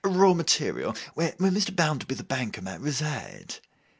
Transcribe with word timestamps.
'—Raw 0.03 0.33
material—where 0.33 1.33
Mr. 1.33 1.75
Bounderby, 1.75 2.15
the 2.15 2.23
banker, 2.23 2.63
might 2.63 2.81
reside. 2.81 3.57